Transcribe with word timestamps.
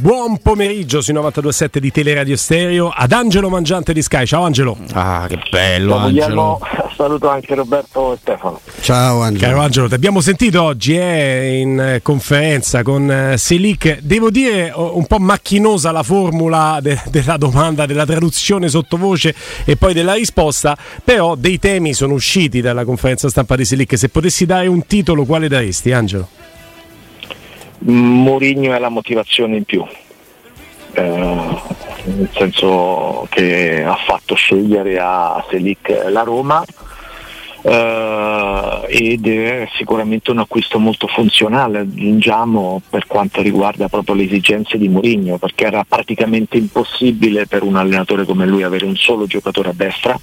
Buon 0.00 0.38
pomeriggio 0.38 1.00
sui 1.00 1.12
92.7 1.12 1.78
di 1.78 1.90
Teleradio 1.90 2.36
Stereo 2.36 2.88
ad 2.88 3.10
Angelo 3.10 3.48
Mangiante 3.48 3.92
di 3.92 4.00
Sky. 4.00 4.26
Ciao 4.26 4.44
Angelo. 4.44 4.78
Ah, 4.92 5.26
che 5.28 5.40
bello 5.50 5.94
Ciao, 5.94 5.98
Angelo. 6.06 6.60
Saluto 6.94 7.28
anche 7.28 7.56
Roberto 7.56 8.12
e 8.12 8.18
Stefano. 8.20 8.60
Ciao 8.80 9.22
Angelo. 9.22 9.44
Caro 9.44 9.60
Angelo, 9.60 9.88
ti 9.88 9.94
abbiamo 9.94 10.20
sentito 10.20 10.62
oggi 10.62 10.96
eh, 10.96 11.58
in 11.58 11.80
eh, 11.80 12.00
conferenza 12.00 12.84
con 12.84 13.10
eh, 13.10 13.38
Selic. 13.38 13.98
Devo 13.98 14.30
dire 14.30 14.72
un 14.72 15.04
po' 15.04 15.18
macchinosa 15.18 15.90
la 15.90 16.04
formula 16.04 16.78
de- 16.80 17.02
della 17.10 17.36
domanda, 17.36 17.84
della 17.84 18.06
traduzione 18.06 18.68
sottovoce 18.68 19.34
e 19.64 19.76
poi 19.76 19.94
della 19.94 20.14
risposta, 20.14 20.76
però 21.02 21.34
dei 21.34 21.58
temi 21.58 21.92
sono 21.92 22.14
usciti 22.14 22.60
dalla 22.60 22.84
conferenza 22.84 23.28
stampa 23.28 23.56
di 23.56 23.64
Selic. 23.64 23.98
Se 23.98 24.10
potessi 24.10 24.46
dare 24.46 24.68
un 24.68 24.86
titolo, 24.86 25.24
quale 25.24 25.48
daresti 25.48 25.90
Angelo? 25.90 26.37
Mourinho 27.80 28.74
è 28.74 28.78
la 28.78 28.88
motivazione 28.88 29.56
in 29.56 29.64
più, 29.64 29.84
eh, 30.92 31.02
nel 31.02 32.28
senso 32.32 33.26
che 33.30 33.84
ha 33.84 33.96
fatto 33.96 34.34
scegliere 34.34 34.98
a 34.98 35.44
Selic 35.48 36.06
la 36.08 36.22
Roma 36.22 36.64
eh, 37.62 38.80
ed 38.88 39.26
è 39.26 39.68
sicuramente 39.76 40.30
un 40.30 40.38
acquisto 40.38 40.78
molto 40.78 41.06
funzionale, 41.06 41.80
aggiungiamo 41.80 42.82
per 42.88 43.06
quanto 43.06 43.42
riguarda 43.42 43.88
proprio 43.88 44.14
le 44.14 44.24
esigenze 44.24 44.78
di 44.78 44.88
Mourinho, 44.88 45.38
perché 45.38 45.66
era 45.66 45.84
praticamente 45.84 46.56
impossibile 46.56 47.46
per 47.46 47.62
un 47.62 47.76
allenatore 47.76 48.24
come 48.24 48.46
lui 48.46 48.62
avere 48.62 48.84
un 48.84 48.96
solo 48.96 49.26
giocatore 49.26 49.70
a 49.70 49.74
destra. 49.74 50.18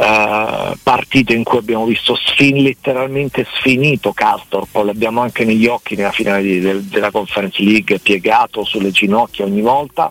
Uh, 0.00 0.78
partite 0.82 1.34
in 1.34 1.44
cui 1.44 1.58
abbiamo 1.58 1.84
visto 1.84 2.14
sfin, 2.16 2.62
letteralmente 2.62 3.46
sfinito 3.56 4.14
Castorp, 4.14 4.74
l'abbiamo 4.76 5.20
anche 5.20 5.44
negli 5.44 5.66
occhi 5.66 5.94
nella 5.94 6.10
finale 6.10 6.40
di, 6.40 6.58
del, 6.58 6.84
della 6.84 7.10
Conference 7.10 7.62
League, 7.62 7.98
piegato 7.98 8.64
sulle 8.64 8.92
ginocchia 8.92 9.44
ogni 9.44 9.60
volta. 9.60 10.10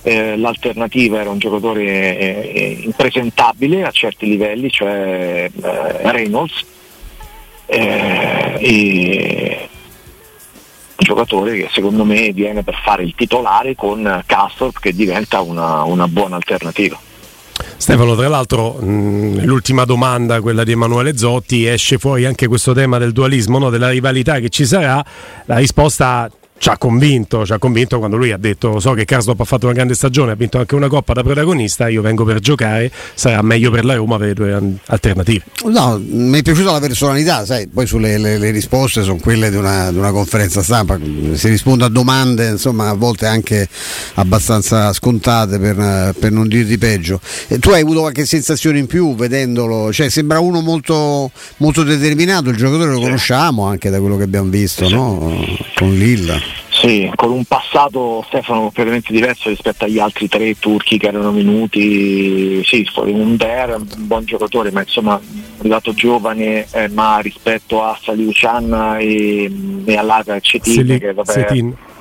Eh, 0.00 0.38
l'alternativa 0.38 1.20
era 1.20 1.28
un 1.28 1.36
giocatore 1.36 1.84
eh, 2.16 2.78
impresentabile 2.80 3.84
a 3.84 3.90
certi 3.90 4.24
livelli, 4.24 4.70
cioè 4.70 5.50
eh, 5.54 6.10
Reynolds, 6.10 6.64
eh, 7.66 8.56
e 8.58 9.68
un 10.96 11.04
giocatore 11.04 11.54
che 11.54 11.68
secondo 11.70 12.06
me 12.06 12.32
viene 12.32 12.62
per 12.62 12.80
fare 12.82 13.02
il 13.02 13.14
titolare 13.14 13.74
con 13.74 14.22
Castorp 14.24 14.78
che 14.78 14.94
diventa 14.94 15.42
una, 15.42 15.82
una 15.82 16.08
buona 16.08 16.36
alternativa. 16.36 16.98
Stefano, 17.78 18.16
tra 18.16 18.28
l'altro, 18.28 18.72
mh, 18.72 19.44
l'ultima 19.44 19.84
domanda, 19.84 20.40
quella 20.40 20.64
di 20.64 20.72
Emanuele 20.72 21.16
Zotti, 21.16 21.64
esce 21.64 21.96
fuori 21.96 22.24
anche 22.24 22.48
questo 22.48 22.74
tema 22.74 22.98
del 22.98 23.12
dualismo, 23.12 23.58
no? 23.58 23.70
della 23.70 23.88
rivalità 23.88 24.40
che 24.40 24.48
ci 24.48 24.66
sarà. 24.66 25.02
La 25.46 25.56
risposta 25.56 26.28
ci 26.58 26.68
ha 26.68 26.76
convinto, 26.76 27.46
ci 27.46 27.52
ha 27.52 27.58
convinto 27.58 27.98
quando 27.98 28.16
lui 28.16 28.32
ha 28.32 28.36
detto 28.36 28.80
so 28.80 28.92
che 28.92 29.04
Karsdorp 29.04 29.40
ha 29.40 29.44
fatto 29.44 29.66
una 29.66 29.74
grande 29.74 29.94
stagione, 29.94 30.32
ha 30.32 30.34
vinto 30.34 30.58
anche 30.58 30.74
una 30.74 30.88
coppa 30.88 31.12
da 31.12 31.22
protagonista, 31.22 31.88
io 31.88 32.02
vengo 32.02 32.24
per 32.24 32.40
giocare, 32.40 32.90
sarà 33.14 33.40
meglio 33.42 33.70
per 33.70 33.84
la 33.84 33.94
Roma 33.94 34.16
avere 34.16 34.34
due 34.34 34.78
alternative. 34.86 35.44
No, 35.64 36.00
mi 36.04 36.38
è 36.38 36.42
piaciuta 36.42 36.72
la 36.72 36.80
personalità, 36.80 37.44
sai, 37.44 37.68
poi 37.68 37.86
sulle 37.86 38.18
le, 38.18 38.38
le 38.38 38.50
risposte 38.50 39.02
sono 39.02 39.18
quelle 39.18 39.50
di 39.50 39.56
una, 39.56 39.90
di 39.90 39.98
una, 39.98 40.10
conferenza 40.10 40.62
stampa, 40.62 40.98
si 41.34 41.48
risponde 41.48 41.84
a 41.84 41.88
domande 41.88 42.48
insomma 42.48 42.88
a 42.88 42.94
volte 42.94 43.26
anche 43.26 43.68
abbastanza 44.14 44.92
scontate 44.92 45.58
per, 45.58 46.14
per 46.18 46.32
non 46.32 46.48
dir 46.48 46.66
di 46.66 46.78
peggio. 46.78 47.20
E 47.46 47.58
tu 47.58 47.70
hai 47.70 47.82
avuto 47.82 48.00
qualche 48.00 48.26
sensazione 48.26 48.78
in 48.78 48.86
più 48.86 49.14
vedendolo, 49.14 49.92
cioè 49.92 50.08
sembra 50.08 50.40
uno 50.40 50.60
molto, 50.60 51.30
molto 51.58 51.84
determinato, 51.84 52.50
il 52.50 52.56
giocatore 52.56 52.90
lo 52.90 53.00
conosciamo 53.00 53.64
anche 53.66 53.90
da 53.90 54.00
quello 54.00 54.16
che 54.16 54.24
abbiamo 54.24 54.50
visto, 54.50 54.88
no? 54.88 55.46
con 55.74 55.94
Lilla. 55.94 56.47
Sì, 56.80 57.10
con 57.16 57.32
un 57.32 57.44
passato 57.44 58.22
Stefano 58.28 58.60
completamente 58.60 59.12
diverso 59.12 59.48
rispetto 59.48 59.84
agli 59.84 59.98
altri 59.98 60.28
tre 60.28 60.56
turchi 60.60 60.96
che 60.96 61.08
erano 61.08 61.32
venuti, 61.32 62.62
sì, 62.64 62.88
un 62.94 63.36
Der, 63.36 63.74
un 63.74 64.06
buon 64.06 64.24
giocatore, 64.24 64.70
ma 64.70 64.82
insomma 64.82 65.20
arrivato 65.58 65.92
giovane, 65.92 66.68
eh, 66.70 66.88
ma 66.90 67.18
rispetto 67.18 67.82
a 67.82 67.98
Saliucian 68.00 68.96
e, 69.00 69.50
e 69.86 69.96
all'Aga 69.96 70.38
Cetin, 70.38 70.98
che, 71.00 71.12
vabbè, 71.14 71.46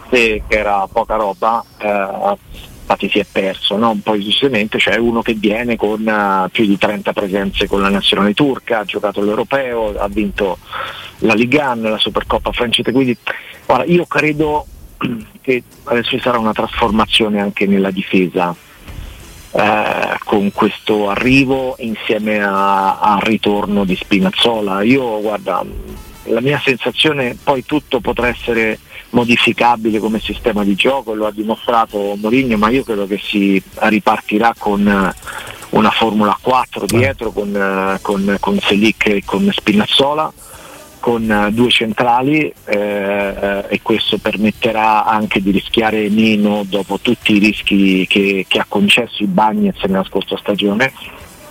che 0.10 0.44
era 0.48 0.88
poca 0.92 1.16
roba, 1.16 1.66
eh, 1.80 2.38
infatti 2.82 3.10
si 3.10 3.18
è 3.18 3.26
perso 3.30 3.78
no? 3.78 3.90
un 3.90 4.02
po' 4.02 4.16
giustamente, 4.20 4.78
cioè 4.78 4.98
uno 4.98 5.24
che 5.24 5.34
viene 5.34 5.76
con 5.76 6.06
uh, 6.06 6.50
più 6.52 6.68
di 6.68 6.78
30 6.78 7.14
presenze 7.14 7.68
con 7.68 7.82
la 7.82 7.90
nazionale 7.90 8.36
turca, 8.36 8.80
ha 8.80 8.86
giocato 8.86 9.22
l'Europeo, 9.24 9.98
ha 9.98 10.08
vinto 10.08 10.60
la 11.20 11.34
Ligan, 11.34 11.82
la 11.82 11.98
Supercoppa 11.98 12.52
francese, 12.52 12.92
quindi 12.92 13.18
guarda, 13.68 13.86
io 13.86 14.06
credo 14.06 14.66
che 15.42 15.62
adesso 15.84 16.10
ci 16.10 16.20
sarà 16.20 16.40
una 16.40 16.54
trasformazione 16.54 17.40
anche 17.40 17.68
nella 17.68 17.92
difesa 17.92 18.56
eh, 19.52 20.18
con 20.24 20.52
questo 20.54 21.10
arrivo 21.10 21.76
insieme 21.80 22.42
al 22.42 23.20
ritorno 23.22 23.84
di 23.84 23.96
Spinazzola. 23.96 24.82
Io 24.82 25.22
guarda, 25.22 25.64
la 26.24 26.42
mia 26.42 26.60
sensazione 26.64 27.38
poi 27.42 27.66
tutto 27.66 28.00
potrà 28.00 28.28
essere 28.28 28.80
modificabile 29.12 30.00
come 30.00 30.20
sistema 30.20 30.64
di 30.64 30.76
gioco, 30.76 31.14
lo 31.14 31.28
ha 31.28 31.32
dimostrato 31.32 32.16
Mourinho, 32.18 32.58
ma 32.58 32.70
io 32.70 32.84
credo 32.84 33.08
che 33.08 33.20
si 33.22 33.62
ripartirà 33.76 34.54
con 34.58 35.14
una 35.70 35.90
Formula 35.92 36.38
4 36.40 36.86
dietro 36.86 37.32
con, 37.32 37.98
con, 38.02 38.38
con 38.40 38.60
Selic 38.60 39.08
e 39.08 39.24
con 39.26 39.50
Spinazzola 39.52 40.32
con 41.00 41.50
due 41.52 41.70
centrali 41.70 42.52
eh, 42.66 43.64
e 43.68 43.80
questo 43.82 44.18
permetterà 44.18 45.06
anche 45.06 45.42
di 45.42 45.52
rischiare 45.52 46.10
meno 46.10 46.64
dopo 46.68 47.00
tutti 47.02 47.36
i 47.36 47.40
rischi 47.40 48.06
che, 48.08 48.46
che 48.48 48.60
ha 48.60 48.66
concesso 48.68 49.24
i 49.24 49.28
Bagnets 49.28 49.84
nella 49.84 50.04
scorsa 50.04 50.38
stagione 50.38 50.92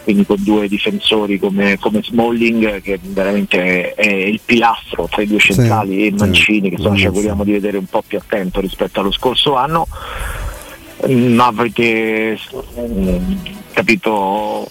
quindi 0.06 0.24
con 0.24 0.36
due 0.38 0.68
difensori 0.68 1.36
come, 1.36 1.78
come 1.80 2.00
Smalling 2.00 2.80
che 2.80 3.00
veramente 3.02 3.92
è, 3.94 4.06
il 4.06 4.40
pilastro 4.44 5.08
tra 5.10 5.22
i 5.22 5.26
due 5.26 5.40
centrali 5.40 5.94
sì, 5.94 6.06
e 6.06 6.12
Mancini 6.12 6.62
sì, 6.62 6.68
che 6.68 6.74
insomma, 6.76 6.96
ci 6.96 7.06
auguriamo 7.06 7.42
di 7.42 7.50
vedere 7.50 7.76
un 7.76 7.86
po' 7.86 8.04
più 8.06 8.16
attento 8.16 8.60
rispetto 8.60 9.00
allo 9.00 9.10
scorso 9.10 9.56
anno 9.56 9.88
ma 11.08 11.52
mm, 11.52 13.34
capito, 13.72 14.66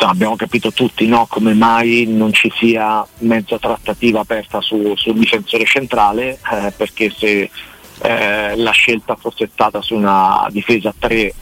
abbiamo 0.00 0.36
capito 0.36 0.72
tutti 0.72 1.06
no, 1.06 1.26
come 1.28 1.52
mai 1.52 2.06
non 2.08 2.32
ci 2.32 2.50
sia 2.54 3.06
mezza 3.18 3.58
trattativa 3.58 4.20
aperta 4.20 4.60
su, 4.60 4.94
sul 4.96 5.18
difensore 5.18 5.64
centrale 5.64 6.38
eh, 6.52 6.72
perché 6.74 7.12
se 7.14 7.50
eh, 8.02 8.56
la 8.56 8.70
scelta 8.70 9.16
fosse 9.16 9.48
stata 9.52 9.82
su 9.82 9.94
una 9.94 10.46
difesa 10.50 10.88
a 10.88 10.94
3 10.98 11.34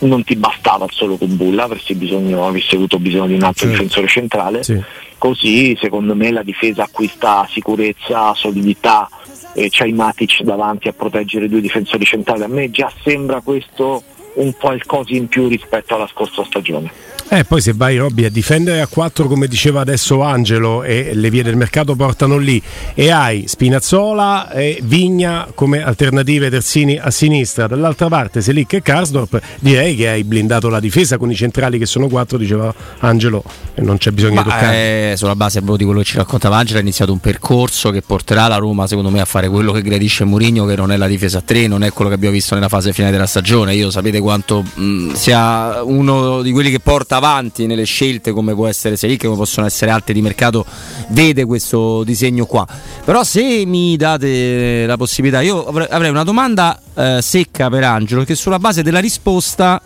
non 0.00 0.24
ti 0.24 0.36
bastava 0.36 0.86
solo 0.90 1.16
con 1.16 1.36
Bulla, 1.36 1.64
avresti, 1.64 1.94
bisogno, 1.94 2.46
avresti 2.46 2.74
avuto 2.74 2.98
bisogno 2.98 3.26
di 3.28 3.34
un 3.34 3.42
altro 3.42 3.66
sì. 3.66 3.72
difensore 3.72 4.06
centrale. 4.06 4.62
Sì. 4.62 4.80
Così 5.18 5.76
secondo 5.80 6.14
me 6.14 6.30
la 6.30 6.42
difesa 6.42 6.84
acquista 6.84 7.46
sicurezza, 7.50 8.34
solidità 8.34 9.08
e 9.52 9.68
c'hai 9.70 9.92
Matic 9.92 10.42
davanti 10.42 10.88
a 10.88 10.92
proteggere 10.92 11.48
due 11.48 11.60
difensori 11.60 12.04
centrali. 12.04 12.42
A 12.42 12.48
me 12.48 12.70
già 12.70 12.90
sembra 13.02 13.40
questo 13.40 14.02
un 14.34 14.54
qualcosa 14.56 15.14
in 15.14 15.28
più 15.28 15.48
rispetto 15.48 15.94
alla 15.94 16.08
scorsa 16.08 16.44
stagione. 16.44 17.08
Eh, 17.32 17.44
poi 17.44 17.60
se 17.60 17.72
vai 17.74 17.96
Robby 17.96 18.24
a 18.24 18.28
difendere 18.28 18.80
a 18.80 18.88
4 18.88 19.28
come 19.28 19.46
diceva 19.46 19.80
adesso 19.82 20.20
Angelo 20.20 20.82
e 20.82 21.12
le 21.14 21.30
vie 21.30 21.44
del 21.44 21.54
mercato 21.54 21.94
portano 21.94 22.38
lì 22.38 22.60
e 22.92 23.12
hai 23.12 23.44
Spinazzola 23.46 24.50
e 24.50 24.80
Vigna 24.82 25.46
come 25.54 25.80
alternative 25.80 26.50
terzini 26.50 26.98
a 26.98 27.12
sinistra, 27.12 27.68
dall'altra 27.68 28.08
parte 28.08 28.40
Selic 28.40 28.72
e 28.72 28.82
Karsdorp, 28.82 29.40
direi 29.60 29.94
che 29.94 30.08
hai 30.08 30.24
blindato 30.24 30.68
la 30.68 30.80
difesa 30.80 31.18
con 31.18 31.30
i 31.30 31.36
centrali 31.36 31.78
che 31.78 31.86
sono 31.86 32.08
4, 32.08 32.36
diceva 32.36 32.74
Angelo, 32.98 33.44
e 33.74 33.80
non 33.80 33.96
c'è 33.96 34.10
bisogno 34.10 34.34
Ma, 34.34 34.42
di 34.42 34.48
toccare. 34.48 35.12
Eh, 35.12 35.16
sulla 35.16 35.36
base 35.36 35.60
di 35.62 35.84
quello 35.84 36.00
che 36.00 36.06
ci 36.06 36.16
raccontava 36.16 36.56
Angelo 36.56 36.80
è 36.80 36.82
iniziato 36.82 37.12
un 37.12 37.20
percorso 37.20 37.90
che 37.90 38.02
porterà 38.02 38.48
la 38.48 38.56
Roma 38.56 38.88
secondo 38.88 39.10
me 39.10 39.20
a 39.20 39.24
fare 39.24 39.48
quello 39.48 39.70
che 39.70 39.82
gradisce 39.82 40.24
Mourinho 40.24 40.66
che 40.66 40.74
non 40.74 40.90
è 40.90 40.96
la 40.96 41.06
difesa 41.06 41.38
a 41.38 41.42
3, 41.42 41.68
non 41.68 41.84
è 41.84 41.92
quello 41.92 42.10
che 42.10 42.16
abbiamo 42.16 42.34
visto 42.34 42.56
nella 42.56 42.68
fase 42.68 42.92
finale 42.92 43.12
della 43.12 43.26
stagione. 43.26 43.72
Io 43.76 43.88
sapete 43.90 44.18
quanto 44.20 44.62
mh, 44.62 45.12
sia 45.12 45.82
uno 45.82 46.42
di 46.42 46.52
quelli 46.52 46.70
che 46.70 46.80
porta 46.80 47.16
avanti 47.16 47.66
nelle 47.66 47.84
scelte 47.84 48.32
come 48.32 48.54
può 48.54 48.66
essere 48.66 48.96
Selic, 48.96 49.24
come 49.24 49.36
possono 49.36 49.66
essere 49.66 49.90
altre 49.90 50.14
di 50.14 50.22
mercato, 50.22 50.64
vede 51.08 51.44
questo 51.44 52.04
disegno 52.04 52.46
qua. 52.46 52.66
Però 53.04 53.24
se 53.24 53.64
mi 53.66 53.96
date 53.96 54.86
la 54.86 54.96
possibilità, 54.96 55.40
io 55.40 55.64
avrei 55.64 56.10
una 56.10 56.24
domanda 56.24 56.80
eh, 56.94 57.18
secca 57.22 57.68
per 57.68 57.84
Angelo, 57.84 58.24
che 58.24 58.34
sulla 58.34 58.58
base 58.58 58.82
della 58.82 59.00
risposta 59.00 59.80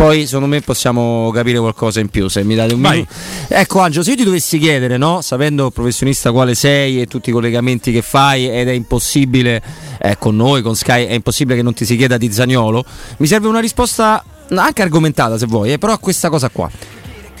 poi 0.00 0.24
secondo 0.24 0.46
me 0.46 0.62
possiamo 0.62 1.30
capire 1.30 1.58
qualcosa 1.58 2.00
in 2.00 2.08
più 2.08 2.26
se 2.28 2.42
mi 2.42 2.54
date 2.54 2.72
un 2.72 2.80
Vai. 2.80 2.92
minuto. 2.92 3.12
Ecco 3.48 3.80
Angelo, 3.80 4.02
se 4.02 4.12
io 4.12 4.16
ti 4.16 4.24
dovessi 4.24 4.56
chiedere, 4.56 4.96
no? 4.96 5.20
sapendo 5.20 5.70
professionista 5.70 6.32
quale 6.32 6.54
sei 6.54 7.02
e 7.02 7.06
tutti 7.06 7.28
i 7.28 7.32
collegamenti 7.34 7.92
che 7.92 8.00
fai 8.00 8.48
ed 8.48 8.68
è 8.68 8.72
impossibile 8.72 9.62
eh, 10.00 10.16
con 10.16 10.36
noi, 10.36 10.62
con 10.62 10.74
Sky, 10.74 11.04
è 11.04 11.12
impossibile 11.12 11.56
che 11.56 11.62
non 11.62 11.74
ti 11.74 11.84
si 11.84 11.96
chieda 11.96 12.16
di 12.16 12.32
Zagnolo, 12.32 12.82
mi 13.18 13.26
serve 13.26 13.48
una 13.48 13.60
risposta 13.60 14.24
anche 14.48 14.80
argomentata 14.80 15.36
se 15.36 15.44
vuoi, 15.44 15.72
eh, 15.72 15.78
però 15.78 15.92
a 15.92 15.98
questa 15.98 16.30
cosa 16.30 16.48
qua. 16.48 16.70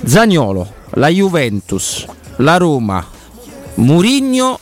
Zagnolo, 0.04 0.70
la 0.90 1.08
Juventus, 1.08 2.04
la 2.36 2.58
Roma, 2.58 3.02
Murigno 3.76 4.60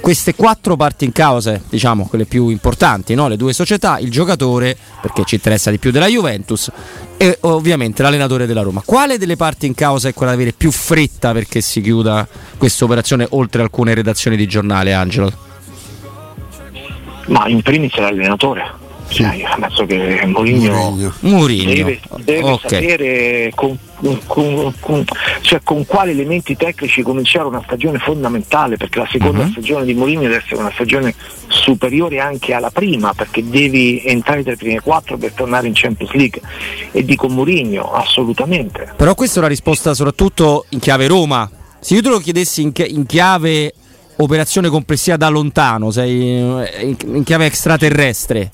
queste 0.00 0.34
quattro 0.34 0.76
parti 0.76 1.04
in 1.04 1.12
causa, 1.12 1.60
diciamo 1.68 2.06
quelle 2.06 2.24
più 2.24 2.48
importanti, 2.48 3.14
no? 3.14 3.28
le 3.28 3.36
due 3.36 3.52
società, 3.52 3.98
il 3.98 4.10
giocatore, 4.10 4.76
perché 5.00 5.24
ci 5.24 5.36
interessa 5.36 5.70
di 5.70 5.78
più 5.78 5.90
della 5.90 6.06
Juventus, 6.06 6.70
e 7.16 7.38
ovviamente 7.42 8.02
l'allenatore 8.02 8.46
della 8.46 8.62
Roma. 8.62 8.82
Quale 8.84 9.18
delle 9.18 9.36
parti 9.36 9.66
in 9.66 9.74
causa 9.74 10.08
è 10.08 10.14
quella 10.14 10.32
da 10.32 10.38
avere 10.38 10.54
più 10.56 10.70
fretta 10.70 11.32
perché 11.32 11.60
si 11.60 11.80
chiuda 11.80 12.26
questa 12.56 12.84
operazione 12.84 13.26
oltre 13.30 13.62
alcune 13.62 13.94
redazioni 13.94 14.36
di 14.36 14.46
giornale, 14.46 14.92
Angelo? 14.92 15.32
Ma 17.26 17.46
in 17.46 17.62
primis 17.62 17.96
l'allenatore 17.96 18.79
sì. 19.10 19.24
penso 19.58 19.86
che 19.86 20.24
Mourinho, 20.26 21.12
deve, 21.20 22.00
deve 22.18 22.50
okay. 22.50 22.70
sapere 22.70 23.52
con, 23.54 23.76
con, 24.26 24.72
con, 24.78 25.04
cioè 25.40 25.60
con, 25.62 25.84
quali 25.84 26.12
elementi 26.12 26.56
tecnici 26.56 27.02
cominciare 27.02 27.46
una 27.46 27.62
stagione 27.64 27.98
fondamentale 27.98 28.76
perché 28.76 29.00
la 29.00 29.08
seconda 29.10 29.42
uh-huh. 29.42 29.50
stagione 29.50 29.84
di 29.84 29.94
Mourinho 29.94 30.22
deve 30.22 30.36
essere 30.36 30.56
una 30.56 30.70
stagione 30.72 31.14
superiore 31.48 32.20
anche 32.20 32.54
alla 32.54 32.70
prima 32.70 33.12
perché 33.12 33.46
devi 33.46 34.02
entrare 34.04 34.42
tra 34.42 34.52
i 34.52 34.56
primi 34.56 34.78
quattro 34.78 35.16
per 35.16 35.32
tornare 35.32 35.66
in 35.66 35.72
Champions 35.74 36.12
League 36.12 36.40
e 36.92 37.04
dico 37.04 37.28
Mourinho 37.28 37.92
assolutamente 37.92 38.92
però 38.96 39.14
questa 39.14 39.36
è 39.36 39.38
una 39.40 39.48
risposta 39.48 39.92
soprattutto 39.94 40.66
in 40.70 40.78
chiave 40.78 41.08
Roma 41.08 41.50
se 41.80 41.94
io 41.94 42.02
te 42.02 42.08
lo 42.08 42.18
chiedessi 42.18 42.62
in, 42.62 42.72
in 42.86 43.06
chiave 43.06 43.74
operazione 44.16 44.68
complessiva 44.68 45.16
da 45.16 45.28
lontano 45.28 45.90
sei 45.90 46.38
in 46.38 47.22
chiave 47.24 47.46
extraterrestre 47.46 48.52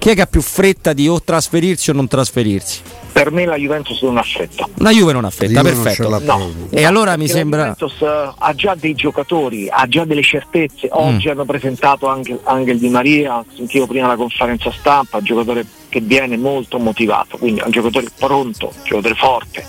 chi 0.00 0.08
è 0.08 0.14
che 0.14 0.22
ha 0.22 0.26
più 0.26 0.40
fretta 0.40 0.94
di 0.94 1.06
o 1.08 1.20
trasferirsi 1.22 1.90
o 1.90 1.92
non 1.92 2.08
trasferirsi? 2.08 2.80
Per 3.12 3.30
me 3.30 3.44
la 3.44 3.56
Juventus 3.56 4.00
non 4.00 4.16
ha 4.16 4.22
fretta. 4.22 4.66
La 4.76 4.92
Juve 4.92 5.12
non 5.12 5.26
ha 5.26 5.30
fretta, 5.30 5.60
perfetto. 5.60 6.18
No. 6.20 6.50
E 6.70 6.84
allora 6.84 7.18
mi 7.18 7.28
sembra. 7.28 7.66
La 7.66 7.76
Juventus 7.76 8.00
uh, 8.00 8.34
ha 8.38 8.54
già 8.54 8.74
dei 8.74 8.94
giocatori, 8.94 9.68
ha 9.68 9.86
già 9.88 10.06
delle 10.06 10.22
certezze. 10.22 10.88
Oggi 10.90 11.28
mm. 11.28 11.32
hanno 11.32 11.44
presentato 11.44 12.06
anche 12.06 12.38
Angel 12.44 12.78
Di 12.78 12.88
Maria, 12.88 13.44
sentivo 13.54 13.86
prima 13.86 14.06
la 14.06 14.16
conferenza 14.16 14.72
stampa, 14.72 15.18
un 15.18 15.24
giocatore 15.24 15.66
che 15.90 16.00
viene 16.00 16.38
molto 16.38 16.78
motivato, 16.78 17.36
quindi 17.36 17.60
un 17.62 17.70
giocatore 17.70 18.06
pronto, 18.16 18.72
un 18.74 18.82
giocatore 18.82 19.14
forte, 19.16 19.66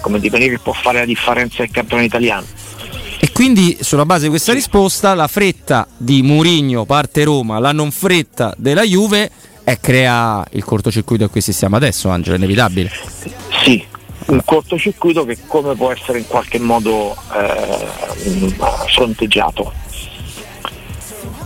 come 0.00 0.18
Di 0.18 0.30
Maria 0.30 0.48
che 0.48 0.60
può 0.60 0.72
fare 0.72 1.00
la 1.00 1.04
differenza 1.04 1.56
nel 1.58 1.70
campionato 1.70 2.06
italiano. 2.06 2.46
E 3.20 3.32
quindi 3.32 3.76
sulla 3.82 4.06
base 4.06 4.24
di 4.24 4.30
questa 4.30 4.54
risposta 4.54 5.12
la 5.12 5.28
fretta 5.28 5.86
di 5.94 6.22
Murigno 6.22 6.86
parte 6.86 7.24
Roma, 7.24 7.58
la 7.58 7.72
non 7.72 7.90
fretta 7.90 8.54
della 8.56 8.82
Juve 8.82 9.30
e 9.64 9.78
crea 9.80 10.44
il 10.50 10.62
cortocircuito 10.62 11.24
a 11.24 11.28
cui 11.28 11.40
siamo 11.40 11.76
adesso, 11.76 12.10
Angelo, 12.10 12.36
è 12.36 12.38
inevitabile. 12.38 12.90
Sì, 13.64 13.84
un 14.26 14.40
cortocircuito 14.44 15.24
che 15.24 15.38
come 15.46 15.74
può 15.74 15.90
essere 15.90 16.18
in 16.18 16.26
qualche 16.26 16.58
modo 16.58 17.16
eh, 17.34 17.86
fronteggiato. 18.88 19.72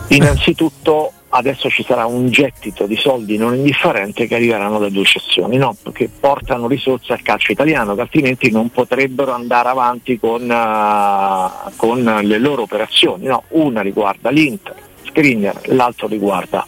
Innanzitutto 0.08 1.12
adesso 1.30 1.68
ci 1.68 1.84
sarà 1.86 2.06
un 2.06 2.30
gettito 2.30 2.86
di 2.86 2.96
soldi 2.96 3.36
non 3.36 3.54
indifferente 3.54 4.26
che 4.26 4.36
arriveranno 4.36 4.78
da 4.78 4.88
due 4.88 5.04
cessioni, 5.04 5.56
no? 5.56 5.76
che 5.92 6.08
portano 6.08 6.66
risorse 6.66 7.12
al 7.12 7.22
calcio 7.22 7.52
italiano, 7.52 7.94
che 7.94 8.00
altrimenti 8.00 8.50
non 8.50 8.70
potrebbero 8.70 9.32
andare 9.32 9.68
avanti 9.68 10.18
con, 10.18 10.42
uh, 10.48 11.70
con 11.76 12.02
le 12.22 12.38
loro 12.38 12.62
operazioni. 12.62 13.26
No? 13.26 13.44
Una 13.48 13.82
riguarda 13.82 14.30
l'Inter, 14.30 14.74
Skriniar, 15.04 15.60
l'altro 15.66 16.06
riguarda 16.06 16.66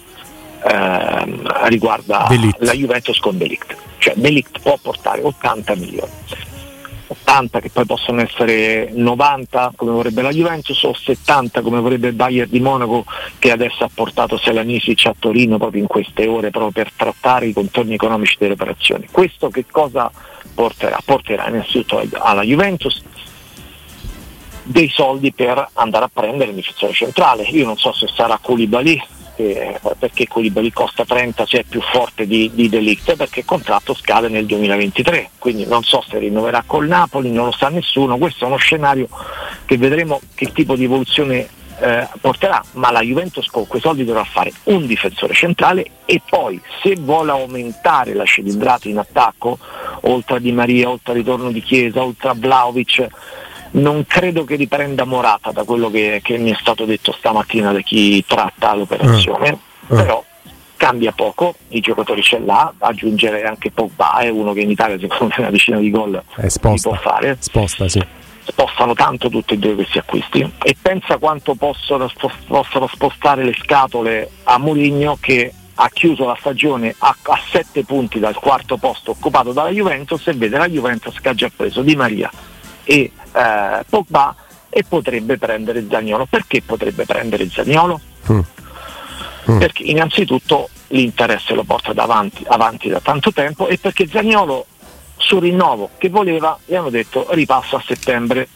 ehm, 0.64 1.66
riguarda 1.68 2.26
Delict. 2.28 2.62
la 2.62 2.72
Juventus 2.72 3.18
con 3.18 3.38
Delict. 3.38 3.76
Cioè 3.98 4.14
Delict 4.16 4.60
può 4.60 4.78
portare 4.80 5.22
80 5.22 5.74
milioni. 5.76 6.10
80 7.10 7.60
che 7.60 7.70
poi 7.70 7.86
possono 7.86 8.20
essere 8.20 8.88
90 8.92 9.72
come 9.74 9.90
vorrebbe 9.90 10.22
la 10.22 10.30
Juventus 10.30 10.80
o 10.84 10.94
70 10.94 11.60
come 11.60 11.80
vorrebbe 11.80 12.08
il 12.08 12.14
Bayern 12.14 12.48
di 12.48 12.60
Monaco 12.60 13.04
che 13.38 13.50
adesso 13.50 13.82
ha 13.82 13.90
portato 13.92 14.36
Selanisic 14.36 15.06
a 15.06 15.14
Torino 15.18 15.58
proprio 15.58 15.82
in 15.82 15.88
queste 15.88 16.28
ore 16.28 16.50
proprio 16.50 16.70
per 16.70 16.92
trattare 16.94 17.46
i 17.46 17.52
contorni 17.52 17.94
economici 17.94 18.36
delle 18.38 18.52
operazioni. 18.52 19.08
Questo 19.10 19.48
che 19.50 19.64
cosa 19.68 20.10
porterà? 20.54 20.98
Porterà 21.04 21.48
innanzitutto 21.48 22.00
alla 22.12 22.42
Juventus 22.42 23.02
dei 24.62 24.88
soldi 24.88 25.32
per 25.32 25.68
andare 25.74 26.04
a 26.04 26.10
prendere 26.12 26.50
il 26.50 26.56
difensore 26.56 26.92
centrale. 26.92 27.42
Io 27.42 27.64
non 27.64 27.76
so 27.76 27.92
se 27.92 28.06
sarà 28.14 28.38
Koulibaly 28.40 29.02
perché, 29.40 29.80
perché 29.98 30.28
Koulibaly 30.28 30.70
costa 30.70 31.04
30 31.04 31.46
se 31.46 31.60
è 31.60 31.64
più 31.64 31.80
forte 31.80 32.26
di, 32.26 32.50
di 32.52 32.68
Delict 32.68 33.16
perché 33.16 33.40
il 33.40 33.46
contratto 33.46 33.94
scade 33.94 34.28
nel 34.28 34.46
2023 34.46 35.30
quindi 35.38 35.66
non 35.66 35.82
so 35.82 36.04
se 36.06 36.18
rinnoverà 36.18 36.62
col 36.66 36.86
Napoli 36.86 37.30
non 37.30 37.46
lo 37.46 37.52
sa 37.52 37.68
nessuno. 37.68 38.18
Questo 38.18 38.44
è 38.44 38.46
uno 38.46 38.56
scenario 38.56 39.08
che 39.64 39.76
vedremo 39.76 40.20
che 40.34 40.52
tipo 40.52 40.76
di 40.76 40.84
evoluzione 40.84 41.48
eh, 41.80 42.06
porterà 42.20 42.62
ma 42.72 42.90
la 42.90 43.00
Juventus 43.00 43.46
con 43.46 43.66
quei 43.66 43.80
soldi 43.80 44.04
dovrà 44.04 44.24
fare 44.24 44.52
un 44.64 44.86
difensore 44.86 45.32
centrale 45.32 45.90
e 46.04 46.20
poi 46.28 46.60
se 46.82 46.94
vuole 46.98 47.30
aumentare 47.30 48.12
la 48.12 48.26
cilindrata 48.26 48.88
in 48.88 48.98
attacco 48.98 49.58
oltre 50.02 50.36
a 50.36 50.40
Di 50.40 50.52
Maria 50.52 50.90
oltre 50.90 51.12
al 51.12 51.18
ritorno 51.18 51.50
di 51.50 51.62
Chiesa 51.62 52.02
oltre 52.02 52.28
a 52.28 52.34
Vlaovic 52.34 53.06
non 53.72 54.04
credo 54.06 54.44
che 54.44 54.56
riprenda 54.56 55.04
Morata 55.04 55.50
da 55.52 55.64
quello 55.64 55.90
che, 55.90 56.20
che 56.22 56.38
mi 56.38 56.50
è 56.50 56.56
stato 56.58 56.84
detto 56.84 57.12
stamattina 57.12 57.72
da 57.72 57.80
chi 57.80 58.24
tratta 58.26 58.74
l'operazione, 58.74 59.50
uh, 59.50 59.94
uh. 59.94 59.96
però 59.96 60.24
cambia 60.76 61.12
poco, 61.12 61.56
i 61.68 61.80
giocatori 61.80 62.22
ce 62.22 62.38
l'ha, 62.38 62.72
aggiungere 62.78 63.44
anche 63.44 63.70
Pogba 63.70 64.18
è 64.20 64.30
uno 64.30 64.54
che 64.54 64.60
in 64.60 64.70
Italia 64.70 64.98
secondo 64.98 65.34
me 65.36 65.42
una 65.42 65.50
decina 65.50 65.78
di 65.78 65.90
gol 65.90 66.22
sposta, 66.46 66.88
può 66.88 66.98
fare. 66.98 67.36
Sposta, 67.38 67.86
sì. 67.86 68.02
Spostano 68.42 68.94
tanto 68.94 69.28
tutti 69.28 69.54
e 69.54 69.58
due 69.58 69.74
questi 69.74 69.98
acquisti 69.98 70.52
e 70.62 70.76
pensa 70.80 71.18
quanto 71.18 71.54
possono, 71.54 72.10
possono 72.46 72.86
spostare 72.86 73.44
le 73.44 73.54
scatole 73.54 74.30
a 74.44 74.58
Mourinho 74.58 75.18
che 75.20 75.52
ha 75.74 75.88
chiuso 75.90 76.24
la 76.24 76.36
stagione 76.40 76.94
a, 76.98 77.14
a 77.20 77.40
sette 77.50 77.84
punti 77.84 78.18
dal 78.18 78.34
quarto 78.34 78.78
posto 78.78 79.10
occupato 79.12 79.52
dalla 79.52 79.70
Juventus 79.70 80.26
e 80.28 80.32
vede 80.32 80.56
la 80.56 80.68
Juventus 80.68 81.20
che 81.20 81.28
ha 81.28 81.34
già 81.34 81.50
preso 81.54 81.82
Di 81.82 81.94
Maria 81.94 82.30
e 82.84 83.12
eh, 83.32 83.84
Pogba 83.88 84.34
e 84.68 84.84
potrebbe 84.86 85.38
prendere 85.38 85.86
Zagnolo. 85.88 86.26
Perché 86.26 86.62
potrebbe 86.62 87.04
prendere 87.04 87.48
Zagnolo? 87.48 88.00
Mm. 88.30 88.40
Mm. 89.50 89.58
Perché 89.58 89.82
innanzitutto 89.84 90.68
l'interesse 90.88 91.54
lo 91.54 91.64
porta 91.64 91.92
davanti, 91.92 92.44
avanti 92.46 92.88
da 92.88 93.00
tanto 93.00 93.32
tempo 93.32 93.68
e 93.68 93.78
perché 93.78 94.06
Zagnolo 94.06 94.66
sul 95.16 95.42
rinnovo 95.42 95.90
che 95.98 96.08
voleva 96.08 96.58
gli 96.64 96.74
hanno 96.74 96.90
detto 96.90 97.26
ripassa 97.30 97.76
a 97.76 97.82
settembre. 97.84 98.48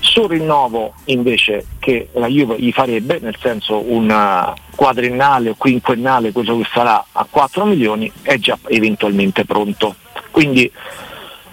Sul 0.00 0.28
rinnovo 0.28 0.94
invece 1.06 1.66
che 1.78 2.10
la 2.12 2.26
Juve 2.26 2.58
gli 2.58 2.70
farebbe, 2.72 3.18
nel 3.20 3.36
senso 3.40 3.90
un 3.90 4.54
quadriennale 4.74 5.50
o 5.50 5.54
quinquennale, 5.56 6.30
quello 6.30 6.58
che 6.58 6.68
sarà 6.72 7.04
a 7.10 7.26
4 7.28 7.64
milioni, 7.64 8.12
è 8.22 8.38
già 8.38 8.58
eventualmente 8.66 9.44
pronto. 9.46 9.96
Quindi 10.30 10.70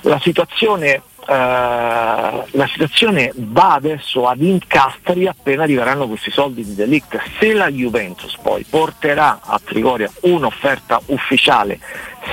la 0.01 0.20
situazione 0.20 0.88
eh, 0.89 1.01
la 1.34 2.68
situazione 2.70 3.32
va 3.36 3.74
adesso 3.76 4.28
ad 4.28 4.42
incastri 4.42 5.28
appena 5.28 5.64
arriveranno 5.64 6.08
questi 6.08 6.30
soldi 6.30 6.66
di 6.66 6.76
Delict. 6.76 7.22
Se 7.40 7.54
la 7.54 7.70
Juventus 7.70 8.38
poi 8.42 8.66
porterà 8.70 9.40
a 9.42 9.60
Trigoria 9.64 10.12
un'offerta 10.22 11.00
ufficiale 11.08 11.80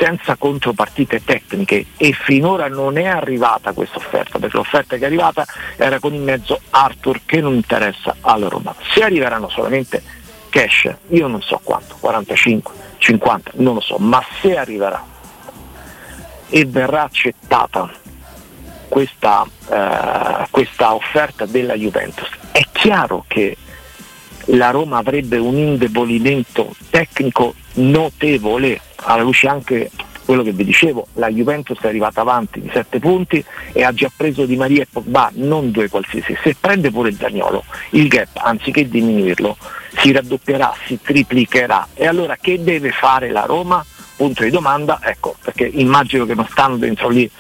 senza 0.01 0.37
contropartite 0.37 1.25
tecniche 1.25 1.87
e 1.97 2.13
finora 2.13 2.69
non 2.69 2.99
è 2.99 3.07
arrivata 3.07 3.73
questa 3.73 3.99
offerta 3.99 4.39
perché 4.39 4.57
l'offerta 4.57 4.97
che 4.97 5.05
è 5.05 5.07
arrivata 5.07 5.45
era 5.77 5.99
con 6.01 6.13
in 6.13 6.25
mezzo 6.25 6.61
Arthur 6.71 7.21
che 7.25 7.41
non 7.41 7.55
interessa 7.55 8.17
alla 8.21 8.49
Roma. 8.49 8.75
Se 8.93 9.03
arriveranno 9.03 9.49
solamente 9.49 10.03
cash, 10.49 10.93
io 11.09 11.27
non 11.29 11.41
so 11.41 11.61
quanto, 11.63 11.97
45, 12.01 12.75
50, 12.99 13.53
non 13.55 13.75
lo 13.75 13.81
so, 13.81 13.97
ma 13.99 14.25
se 14.41 14.57
arriverà 14.57 15.03
e 16.51 16.65
verrà 16.65 17.03
accettata 17.03 18.07
questa, 18.89 19.47
eh, 19.71 20.47
questa 20.51 20.95
offerta 20.95 21.47
della 21.47 21.75
Juventus. 21.75 22.29
È 22.51 22.63
chiaro 22.73 23.25
che 23.27 23.57
la 24.47 24.71
Roma 24.71 24.99
avrebbe 24.99 25.37
un 25.37 25.57
indebolimento 25.57 26.75
tecnico 26.91 27.55
notevole, 27.75 28.81
alla 28.97 29.23
luce 29.23 29.47
anche 29.47 29.91
quello 30.29 30.43
che 30.43 30.53
vi 30.53 30.65
dicevo, 30.65 31.07
la 31.15 31.31
Juventus 31.31 31.79
è 31.81 31.87
arrivata 31.87 32.21
avanti 32.21 32.61
di 32.61 32.69
7 32.71 32.99
punti 32.99 33.43
e 33.73 33.83
ha 33.83 33.95
già 33.95 34.11
preso 34.15 34.45
Di 34.45 34.57
Maria 34.57 34.83
e 34.83 34.87
Pogba, 34.91 35.31
non 35.37 35.71
due 35.71 35.89
qualsiasi. 35.89 36.37
Se 36.43 36.55
prende 36.61 36.91
pure 36.91 37.15
Zagnolo, 37.15 37.65
il 37.93 38.09
gap 38.09 38.29
anziché 38.35 38.87
diminuirlo 38.87 39.57
si 39.97 40.13
raddoppierà, 40.13 40.75
si 40.85 40.99
triplicherà. 41.01 41.89
E 41.95 42.07
allora 42.07 42.37
che 42.39 42.63
deve 42.63 42.91
fare 42.91 43.31
la 43.31 43.47
Roma? 43.47 43.83
Punto 44.17 44.43
di 44.43 44.51
domanda, 44.51 45.01
ecco, 45.03 45.35
perché 45.43 45.65
immagino 45.65 46.27
che 46.27 46.35
non 46.35 46.47
stanno 46.51 46.77
dentro 46.77 47.09
lì 47.09 47.31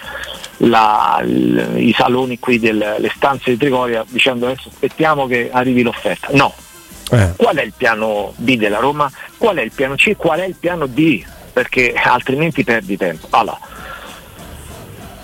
la, 0.58 1.20
l, 1.22 1.74
i 1.76 1.92
saloni 1.96 2.38
qui 2.38 2.58
delle 2.58 3.10
stanze 3.14 3.50
di 3.50 3.56
Trigoria 3.56 4.04
dicendo 4.08 4.46
adesso 4.46 4.68
aspettiamo 4.68 5.26
che 5.26 5.50
arrivi 5.52 5.82
l'offerta. 5.82 6.28
No. 6.32 6.54
Eh. 7.10 7.32
Qual 7.36 7.56
è 7.56 7.62
il 7.62 7.72
piano 7.76 8.32
B 8.36 8.56
della 8.56 8.78
Roma? 8.78 9.10
Qual 9.36 9.56
è 9.56 9.62
il 9.62 9.72
piano 9.72 9.94
C? 9.94 10.14
Qual 10.16 10.40
è 10.40 10.44
il 10.44 10.56
piano 10.58 10.86
D? 10.86 11.24
Perché 11.52 11.92
altrimenti 11.94 12.64
perdi 12.64 12.96
tempo. 12.96 13.26
Allora, 13.30 13.58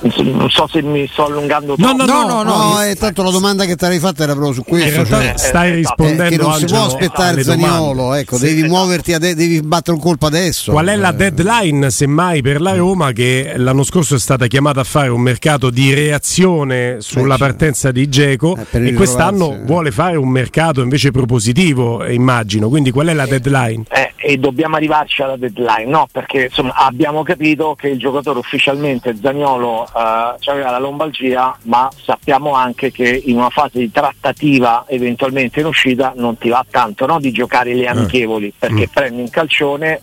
non 0.01 0.51
so 0.51 0.67
se 0.67 0.83
mi 0.83 1.07
sto 1.11 1.27
allungando 1.27 1.75
no 1.79 1.93
no 1.93 2.05
no, 2.05 2.27
no, 2.27 2.43
no, 2.43 2.53
no 2.73 2.81
è 2.81 2.97
tanto 2.97 3.23
la 3.23 3.31
domanda 3.31 3.65
che 3.65 3.77
ti 3.77 3.85
avevi 3.85 4.01
fatta 4.01 4.25
era 4.25 4.33
proprio 4.33 4.55
su 4.55 4.65
questo 4.65 5.07
cioè, 5.07 5.35
stai 5.37 5.73
eh, 5.73 5.75
rispondendo 5.77 6.25
eh, 6.25 6.29
che 6.31 6.37
non 6.37 6.53
si 6.55 6.65
può 6.67 6.85
aspettare 6.85 7.43
Zaniolo 7.43 8.15
ecco, 8.15 8.37
sì, 8.37 8.45
devi 8.45 8.59
esatto. 8.61 8.73
muoverti 8.73 9.13
ade- 9.13 9.35
devi 9.35 9.61
battere 9.63 9.97
un 9.97 10.03
colpo 10.03 10.27
adesso. 10.27 10.73
Qual 10.73 10.87
è 10.87 10.97
la 10.97 11.11
eh. 11.11 11.15
deadline 11.31 11.91
semmai 11.91 12.43
per 12.43 12.61
la 12.61 12.75
Roma 12.75 13.13
che 13.13 13.55
l'anno 13.57 13.83
scorso 13.83 14.15
è 14.15 14.19
stata 14.19 14.47
chiamata 14.47 14.81
a 14.81 14.85
fare 14.85 15.09
un 15.09 15.21
mercato 15.21 15.71
di 15.71 15.93
reazione 15.95 16.97
sulla 17.01 17.37
partenza 17.37 17.91
di 17.91 18.09
Geco 18.09 18.57
eh, 18.71 18.89
e 18.89 18.95
quest'anno 18.95 19.61
vuole 19.65 19.91
fare 19.91 20.17
un 20.17 20.29
mercato 20.29 20.81
invece 20.81 21.11
propositivo 21.11 22.07
immagino. 22.07 22.69
Quindi 22.69 22.91
qual 22.91 23.09
è 23.09 23.15
la 23.15 23.27
deadline? 23.27 23.85
Eh, 23.91 24.13
e 24.17 24.39
dobbiamo 24.39 24.77
arrivarci 24.77 25.23
alla 25.23 25.37
deadline 25.37 25.87
no? 25.87 26.09
Perché 26.11 26.45
insomma 26.45 26.75
abbiamo 26.75 27.23
capito 27.23 27.75
che 27.79 27.89
il 27.89 27.99
giocatore 27.99 28.39
ufficialmente 28.39 29.17
Zaniolo 29.21 29.87
eh, 29.97 30.51
aveva 30.51 30.71
la 30.71 30.79
lombalgia, 30.79 31.57
ma 31.63 31.89
sappiamo 32.03 32.53
anche 32.55 32.91
che 32.91 33.23
in 33.27 33.37
una 33.37 33.51
fase 33.51 33.79
di 33.79 33.91
trattativa 33.91 34.85
eventualmente 34.89 35.61
in 35.61 35.67
uscita 35.67 36.13
non 36.17 36.37
ti 36.37 36.49
va 36.49 36.65
tanto 36.69 37.07
no? 37.07 37.21
di 37.21 37.31
giocare 37.31 37.75
le 37.75 37.85
eh. 37.85 37.89
amichevoli, 37.89 38.53
perché 38.59 38.89
mm. 38.89 38.93
prendi 38.93 39.21
un 39.21 39.31
calcione, 39.31 40.01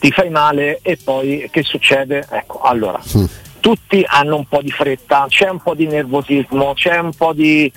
ti 0.00 0.10
fai 0.10 0.30
male 0.30 0.80
e 0.82 0.98
poi 1.02 1.48
che 1.52 1.62
succede? 1.62 2.26
Ecco, 2.28 2.62
allora, 2.62 3.00
mm. 3.16 3.24
tutti 3.60 4.04
hanno 4.04 4.36
un 4.36 4.46
po' 4.46 4.60
di 4.60 4.70
fretta, 4.70 5.26
c'è 5.28 5.48
un 5.48 5.60
po' 5.60 5.74
di 5.74 5.86
nervosismo, 5.86 6.74
c'è 6.74 6.98
un 6.98 7.12
po' 7.14 7.32
di 7.32 7.72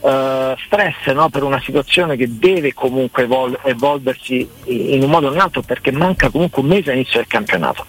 Uh, 0.00 0.54
stress 0.64 1.12
no? 1.12 1.28
per 1.28 1.42
una 1.42 1.60
situazione 1.60 2.16
che 2.16 2.38
deve 2.38 2.72
comunque 2.72 3.24
evol- 3.24 3.58
evolversi 3.64 4.48
in 4.66 5.02
un 5.02 5.10
modo 5.10 5.26
o 5.26 5.30
in 5.30 5.34
un 5.34 5.40
altro 5.40 5.60
perché 5.62 5.90
manca 5.90 6.30
comunque 6.30 6.62
un 6.62 6.68
mese 6.68 6.90
all'inizio 6.90 7.18
del 7.18 7.26
campionato. 7.26 7.84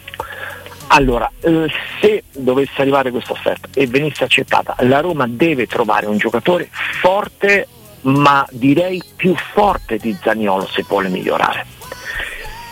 Allora, 0.91 1.29
eh, 1.41 1.67
se 2.01 2.23
dovesse 2.31 2.81
arrivare 2.81 3.11
questa 3.11 3.33
offerta 3.33 3.67
e 3.73 3.85
venisse 3.87 4.23
accettata, 4.23 4.75
la 4.79 5.01
Roma 5.01 5.27
deve 5.27 5.67
trovare 5.67 6.07
un 6.07 6.17
giocatore 6.17 6.69
forte, 6.71 7.67
ma 8.01 8.45
direi 8.51 9.01
più 9.15 9.35
forte 9.35 9.97
di 9.97 10.15
Zagnolo 10.19 10.67
se 10.67 10.83
vuole 10.87 11.09
migliorare. 11.09 11.77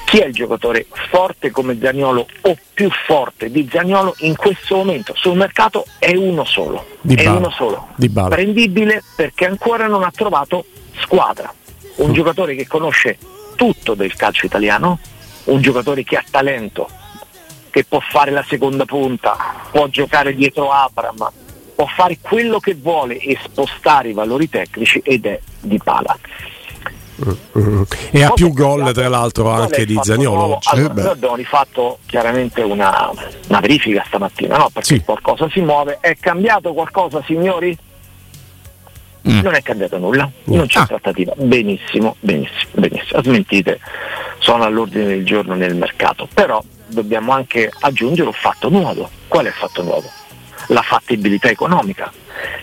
Chi 0.05 0.19
è 0.19 0.25
il 0.25 0.33
giocatore 0.33 0.87
forte 1.09 1.51
come 1.51 1.77
Zagnolo 1.79 2.25
o 2.41 2.57
più 2.73 2.89
forte 3.05 3.51
di 3.51 3.67
Zagnolo 3.69 4.15
in 4.19 4.35
questo 4.35 4.77
momento 4.77 5.13
sul 5.15 5.35
mercato 5.35 5.85
è 5.99 6.15
uno 6.15 6.45
solo. 6.45 6.85
Di 7.01 7.15
è 7.15 7.27
uno 7.27 7.49
solo. 7.49 7.89
Prendibile 8.29 9.03
perché 9.15 9.45
ancora 9.45 9.87
non 9.87 10.03
ha 10.03 10.11
trovato 10.15 10.65
squadra. 11.01 11.53
Un 11.97 12.09
mm. 12.09 12.13
giocatore 12.13 12.55
che 12.55 12.65
conosce 12.67 13.17
tutto 13.55 13.95
del 13.95 14.15
calcio 14.15 14.45
italiano, 14.45 14.97
un 15.45 15.61
giocatore 15.61 16.03
che 16.03 16.15
ha 16.15 16.23
talento, 16.29 16.87
che 17.77 17.85
può 17.87 17.99
fare 17.99 18.31
la 18.31 18.43
seconda 18.47 18.85
punta, 18.85 19.37
può 19.69 19.87
giocare 19.87 20.33
dietro 20.33 20.71
Abram, 20.71 21.31
può 21.75 21.85
fare 21.85 22.17
quello 22.19 22.59
che 22.59 22.73
vuole 22.73 23.17
e 23.19 23.37
spostare 23.43 24.09
i 24.09 24.13
valori 24.13 24.49
tecnici 24.49 24.99
ed 25.03 25.27
è 25.27 25.39
di 25.59 25.79
pala. 25.83 26.17
Mm-hmm. 27.23 27.81
E 28.09 28.23
ha 28.23 28.31
più 28.31 28.51
gol 28.51 28.91
tra 28.93 29.07
l'altro 29.09 29.51
anche 29.51 29.85
di 29.85 29.95
Zagnolo. 30.01 30.57
Allora, 30.71 31.11
abbiamo 31.11 31.35
rifatto 31.35 31.99
chiaramente 32.07 32.63
una, 32.63 33.11
una 33.47 33.59
verifica 33.59 34.03
stamattina, 34.07 34.57
no? 34.57 34.69
perché 34.73 34.95
sì. 34.95 35.03
qualcosa 35.03 35.47
si 35.51 35.61
muove. 35.61 35.99
È 36.01 36.17
cambiato 36.19 36.73
qualcosa 36.73 37.21
signori? 37.27 37.77
Mm. 39.29 39.39
Non 39.41 39.53
è 39.53 39.61
cambiato 39.61 39.99
nulla, 39.99 40.27
non 40.45 40.65
c'è 40.65 40.79
ah. 40.79 40.85
trattativa. 40.87 41.33
Benissimo, 41.35 42.15
benissimo, 42.21 42.71
benissimo. 42.71 43.21
Smentite, 43.21 43.79
sono 44.39 44.63
all'ordine 44.63 45.05
del 45.05 45.23
giorno 45.23 45.53
nel 45.53 45.75
mercato. 45.75 46.27
Però 46.33 46.63
dobbiamo 46.87 47.31
anche 47.31 47.71
aggiungere 47.79 48.27
un 48.27 48.33
fatto 48.33 48.69
nuovo. 48.69 49.09
Qual 49.27 49.45
è 49.45 49.49
il 49.49 49.53
fatto 49.53 49.83
nuovo? 49.83 50.09
La 50.67 50.81
fattibilità 50.81 51.49
economica. 51.49 52.11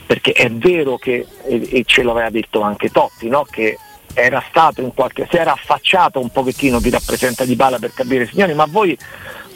Perché 0.07 0.33
è 0.33 0.51
vero 0.51 0.97
che, 0.97 1.27
e, 1.47 1.83
ce 1.87 2.03
l'aveva 2.03 2.31
detto 2.31 2.61
anche 2.61 2.91
Totti, 2.91 3.29
no? 3.29 3.47
che 3.51 3.79
era 4.15 4.43
stato 4.49 4.81
in 4.81 4.95
qualche, 4.95 5.27
si 5.29 5.37
era 5.37 5.53
affacciato 5.53 6.21
un 6.21 6.31
pochettino 6.31 6.79
chi 6.79 6.91
rappresenta 6.91 7.45
Di 7.45 7.57
Bala 7.57 7.79
per 7.79 7.93
capire 7.93 8.27
signori, 8.27 8.55
ma 8.55 8.63
a 8.63 8.69
voi 8.71 8.97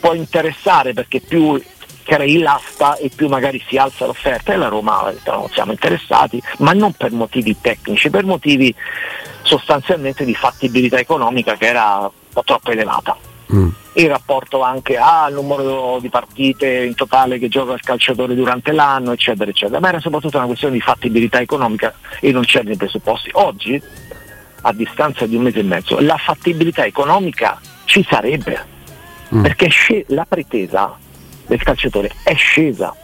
può 0.00 0.14
interessare 0.14 0.92
perché 0.92 1.20
più 1.20 1.60
crei 2.02 2.38
l'asta 2.38 2.96
e 2.96 3.10
più 3.14 3.28
magari 3.28 3.62
si 3.68 3.76
alza 3.76 4.06
l'offerta 4.06 4.54
e 4.54 4.56
la 4.56 4.68
Roma 4.68 5.02
ha 5.02 5.12
detto 5.12 5.30
non 5.30 5.50
siamo 5.50 5.72
interessati, 5.72 6.42
ma 6.58 6.72
non 6.72 6.92
per 6.92 7.12
motivi 7.12 7.56
tecnici, 7.60 8.08
per 8.08 8.24
motivi 8.24 8.74
sostanzialmente 9.42 10.24
di 10.24 10.34
fattibilità 10.34 10.98
economica 10.98 11.56
che 11.56 11.66
era 11.66 11.98
un 12.00 12.10
po' 12.32 12.42
troppo 12.44 12.70
elevata. 12.70 13.27
Mm. 13.52 13.68
Il 13.94 14.08
rapporto 14.08 14.60
anche 14.60 14.96
al 14.96 15.32
numero 15.32 15.98
di 16.00 16.08
partite 16.08 16.84
in 16.84 16.94
totale 16.94 17.38
che 17.38 17.48
gioca 17.48 17.72
il 17.72 17.80
calciatore 17.80 18.34
durante 18.34 18.72
l'anno, 18.72 19.12
eccetera, 19.12 19.50
eccetera. 19.50 19.80
Ma 19.80 19.88
era 19.88 20.00
soprattutto 20.00 20.36
una 20.36 20.46
questione 20.46 20.74
di 20.74 20.80
fattibilità 20.80 21.40
economica 21.40 21.94
e 22.20 22.30
non 22.30 22.44
c'erano 22.44 22.72
i 22.72 22.76
presupposti. 22.76 23.30
Oggi, 23.32 23.80
a 24.62 24.72
distanza 24.72 25.26
di 25.26 25.36
un 25.36 25.42
mese 25.42 25.60
e 25.60 25.64
mezzo, 25.64 25.98
la 26.00 26.16
fattibilità 26.16 26.84
economica 26.84 27.60
ci 27.84 28.06
sarebbe, 28.08 28.64
mm. 29.34 29.42
perché 29.42 29.70
la 30.08 30.26
pretesa 30.26 30.96
del 31.46 31.62
calciatore 31.62 32.10
è 32.22 32.34
scesa 32.34 32.94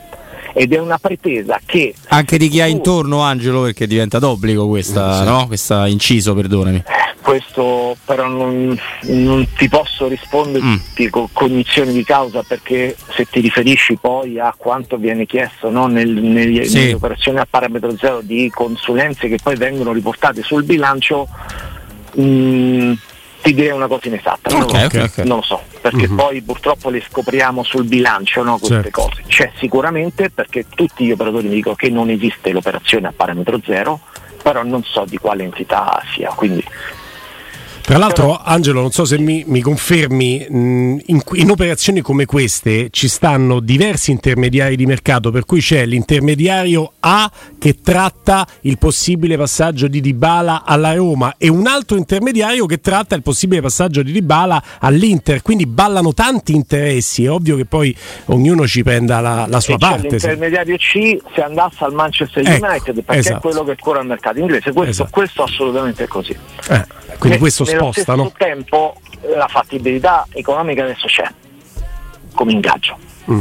ed 0.55 0.73
è 0.73 0.79
una 0.79 0.99
pretesa 0.99 1.61
che 1.65 1.93
anche 2.09 2.39
di 2.39 2.49
chi 2.49 2.61
ha 2.61 2.67
intorno 2.67 3.21
Angelo 3.21 3.63
perché 3.63 3.87
diventa 3.89 4.21
d'obbligo 4.21 4.69
questa, 4.69 5.19
sì. 5.19 5.25
no? 5.25 5.47
questa 5.49 5.87
inciso 5.89 6.33
perdonami 6.33 6.77
eh, 6.77 7.21
questo 7.21 7.97
però 8.05 8.29
non, 8.29 8.79
non 9.03 9.49
ti 9.57 9.69
posso 9.69 10.07
rispondere 10.07 10.65
mm. 10.65 11.07
con 11.11 11.27
cognizione 11.33 11.93
di 11.93 12.05
causa 12.05 12.45
perché 12.47 12.97
se 13.15 13.27
ti 13.29 13.41
riferisci 13.41 13.99
poi 14.01 14.39
a 14.39 14.55
quanto 14.57 14.97
viene 14.97 15.27
chiesto 15.27 15.71
no? 15.71 15.89
Nel, 15.89 16.09
negli, 16.09 16.65
sì. 16.65 16.79
nelle 16.79 16.95
operazioni 16.95 17.39
a 17.39 17.47
parametro 17.51 17.97
zero 17.97 18.21
di 18.23 18.49
consulenze 18.55 19.29
che 19.29 19.39
poi 19.43 19.57
vengono 19.57 19.93
riportate 19.93 20.43
sul 20.43 20.63
bilancio 20.63 21.27
mh, 22.15 22.23
mm, 22.23 22.93
ti 23.45 23.53
direi 23.53 23.73
una 23.73 23.89
cosa 23.89 24.09
inesatta, 24.09 24.49
okay, 24.49 24.59
non, 24.59 24.71
lo, 24.71 24.87
okay, 24.87 25.03
okay. 25.03 25.27
non, 25.27 25.37
lo, 25.37 25.43
so, 25.43 25.61
perché 25.83 26.09
mm-hmm. 26.09 26.17
poi 26.17 26.41
purtroppo 26.41 26.89
le 26.89 27.03
scopriamo 27.07 27.63
sul 27.63 27.85
bilancio 27.85 28.43
no, 28.43 28.57
queste 28.57 28.85
certo. 28.85 29.03
cose. 29.03 29.23
C'è 29.27 29.53
sicuramente 29.59 30.31
perché 30.31 30.65
tutti 30.75 31.05
gli 31.05 31.11
operatori 31.11 31.49
mi 31.49 31.57
dicono 31.57 31.75
che 31.75 31.91
non 31.91 32.09
esiste 32.09 32.53
l'operazione 32.53 33.09
a 33.09 33.13
parametro 33.15 33.61
zero, 33.63 34.01
però 34.43 34.63
non 34.63 34.83
so 34.83 35.05
di 35.07 35.19
quale 35.19 35.43
entità 35.43 36.03
sia, 36.15 36.31
quindi 36.31 36.65
tra 37.85 37.99
l'altro, 37.99 38.41
Angelo, 38.43 38.81
non 38.81 38.93
so 38.93 39.05
se 39.05 39.19
mi, 39.19 39.45
mi 39.47 39.61
confermi, 39.61 40.47
in, 40.49 41.01
in, 41.05 41.51
operazioni 41.51 42.01
come 42.01 42.25
queste 42.25 42.89
ci 42.89 43.09
stanno 43.09 43.61
diversi 43.61 44.11
intermediari 44.11 44.75
di 44.75 44.87
mercato, 44.87 45.31
per 45.31 45.45
cui 45.45 45.61
c'è 45.61 45.85
l'intermediario 45.85 46.93
A 47.01 47.31
che 47.59 47.81
tratta 47.83 48.47
il 48.63 48.79
possibile 48.79 49.37
passaggio 49.37 49.87
di 49.87 50.01
Dybala 50.01 50.63
alla 50.65 50.95
Roma 50.95 51.35
e 51.37 51.51
un 51.51 51.67
altro 51.67 51.99
intermediario 51.99 52.65
che 52.65 52.81
tratta 52.81 53.17
il 53.17 53.23
possibile 53.23 53.61
passaggio 53.61 54.03
di 54.03 54.13
Dybala 54.13 54.63
all'Inter, 54.79 55.43
quindi 55.43 55.67
ballano 55.67 56.15
tanti 56.15 56.55
interessi, 56.55 57.25
è 57.25 57.31
ovvio 57.31 57.55
che 57.55 57.67
poi 57.67 57.95
ognuno 58.27 58.67
ci 58.67 58.83
prenda 58.83 59.21
la, 59.21 59.45
la 59.47 59.61
sua 59.61 59.75
e 59.75 59.79
parte. 59.79 60.09
L'intermediario 60.09 60.79
C 60.79 61.19
se 61.35 61.43
andasse 61.43 61.85
al 61.85 61.93
Manchester 61.93 62.49
ecco, 62.49 62.65
United 62.65 63.03
perché 63.03 63.21
esatto. 63.21 63.37
è 63.37 63.41
quello 63.41 63.63
che 63.65 63.77
cura 63.79 64.01
il 64.01 64.07
mercato 64.07 64.39
inglese, 64.39 64.73
questo, 64.73 64.91
esatto. 64.91 65.11
questo 65.13 65.43
assolutamente 65.43 66.05
è 66.05 66.07
così. 66.07 66.35
Eh, 66.71 66.87
quindi 67.19 67.39
questo 67.39 67.65
nello 67.74 67.74
spostano. 67.79 68.29
stesso 68.29 68.35
tempo 68.37 68.95
la 69.37 69.49
fattibilità 69.49 70.27
economica 70.33 70.85
adesso 70.85 71.07
c'è 71.07 71.29
come 72.35 72.53
ingaggio 72.53 72.97
mm. 73.31 73.41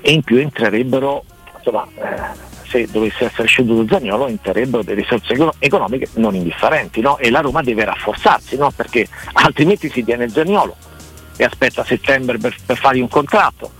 e 0.00 0.12
in 0.12 0.22
più 0.22 0.38
entrerebbero 0.38 1.24
insomma, 1.56 1.86
eh, 1.94 2.50
se 2.66 2.88
dovesse 2.90 3.26
essere 3.26 3.46
sceduto 3.46 3.94
Zagnolo 3.94 4.26
entrerebbero 4.26 4.82
delle 4.82 5.02
risorse 5.02 5.36
economiche 5.58 6.08
non 6.14 6.34
indifferenti 6.34 7.00
no? 7.00 7.18
e 7.18 7.30
la 7.30 7.40
Roma 7.40 7.62
deve 7.62 7.84
rafforzarsi 7.84 8.56
no? 8.56 8.70
perché 8.74 9.06
altrimenti 9.34 9.90
si 9.90 10.02
tiene 10.02 10.28
Zagnolo 10.28 10.74
e 11.36 11.44
aspetta 11.44 11.84
settembre 11.84 12.38
per, 12.38 12.56
per 12.64 12.78
fargli 12.78 13.00
un 13.00 13.08
contratto 13.08 13.72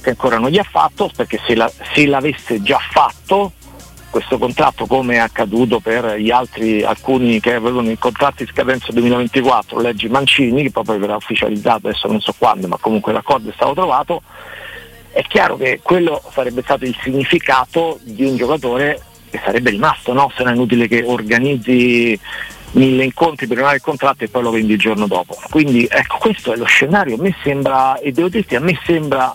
che 0.00 0.10
ancora 0.10 0.38
non 0.38 0.50
gli 0.50 0.58
ha 0.58 0.66
fatto 0.68 1.10
perché 1.14 1.40
se, 1.44 1.54
la, 1.54 1.70
se 1.94 2.06
l'avesse 2.06 2.62
già 2.62 2.78
fatto 2.78 3.52
questo 4.16 4.38
contratto 4.38 4.86
come 4.86 5.16
è 5.16 5.18
accaduto 5.18 5.78
per 5.78 6.16
gli 6.16 6.30
altri, 6.30 6.82
alcuni 6.82 7.38
che 7.38 7.52
avevano 7.52 7.90
i 7.90 7.98
contratti 7.98 8.44
in 8.44 8.48
scadenza 8.48 8.90
2024, 8.90 9.78
leggi 9.78 10.08
Mancini, 10.08 10.62
che 10.62 10.70
poi 10.70 10.98
verrà 10.98 11.16
ufficializzato 11.16 11.88
adesso 11.88 12.08
non 12.08 12.20
so 12.22 12.34
quando, 12.38 12.66
ma 12.66 12.78
comunque 12.80 13.12
l'accordo 13.12 13.50
è 13.50 13.52
stato 13.54 13.74
trovato, 13.74 14.22
è 15.10 15.20
chiaro 15.28 15.58
che 15.58 15.80
quello 15.82 16.22
sarebbe 16.32 16.62
stato 16.62 16.86
il 16.86 16.96
significato 17.02 17.98
di 18.04 18.24
un 18.24 18.36
giocatore 18.36 19.02
che 19.28 19.38
sarebbe 19.44 19.68
rimasto, 19.68 20.14
no? 20.14 20.32
se 20.34 20.42
non 20.44 20.52
è 20.52 20.56
inutile 20.56 20.88
che 20.88 21.02
organizzi 21.04 22.18
mille 22.70 23.04
incontri 23.04 23.46
per 23.46 23.56
rinnovare 23.56 23.76
il 23.76 23.82
contratto 23.82 24.24
e 24.24 24.28
poi 24.28 24.42
lo 24.42 24.50
vendi 24.50 24.72
il 24.72 24.78
giorno 24.78 25.06
dopo. 25.06 25.36
Quindi 25.50 25.86
ecco, 25.90 26.16
questo 26.16 26.54
è 26.54 26.56
lo 26.56 26.64
scenario, 26.64 27.16
a 27.16 27.20
me 27.20 27.36
sembra, 27.42 27.98
e 27.98 28.12
devo 28.12 28.28
dirti, 28.28 28.56
a 28.56 28.60
me 28.60 28.80
sembra 28.82 29.34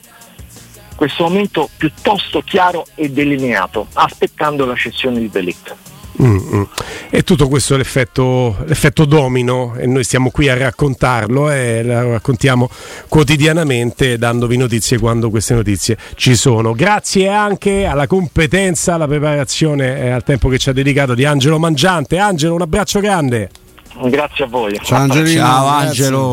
questo 1.01 1.23
momento 1.23 1.67
piuttosto 1.77 2.43
chiaro 2.45 2.85
e 2.93 3.09
delineato, 3.09 3.87
aspettando 3.93 4.67
la 4.67 4.75
cessione 4.75 5.17
di 5.17 5.31
Delict. 5.31 5.75
Mm-mm. 6.21 6.67
E 7.09 7.23
tutto 7.23 7.47
questo 7.47 7.73
è 7.73 7.77
l'effetto, 7.77 8.55
l'effetto, 8.65 9.05
domino 9.05 9.73
e 9.79 9.87
noi 9.87 10.03
stiamo 10.03 10.29
qui 10.29 10.47
a 10.47 10.55
raccontarlo 10.55 11.49
e 11.49 11.81
lo 11.83 12.11
raccontiamo 12.11 12.69
quotidianamente 13.07 14.19
dandovi 14.19 14.57
notizie 14.57 14.99
quando 14.99 15.31
queste 15.31 15.55
notizie 15.55 15.97
ci 16.13 16.35
sono. 16.35 16.73
Grazie 16.73 17.29
anche 17.29 17.85
alla 17.85 18.05
competenza, 18.05 18.93
alla 18.93 19.07
preparazione 19.07 20.01
e 20.01 20.09
al 20.11 20.23
tempo 20.23 20.49
che 20.49 20.59
ci 20.59 20.69
ha 20.69 20.73
dedicato 20.73 21.15
di 21.15 21.25
Angelo 21.25 21.57
Mangiante. 21.57 22.19
Angelo, 22.19 22.53
un 22.53 22.61
abbraccio 22.61 22.99
grande. 22.99 23.49
Grazie 24.03 24.45
a 24.45 24.47
voi. 24.47 24.79
Ciao. 24.83 25.07
Ciao 25.09 25.65
Angelo. 25.65 26.29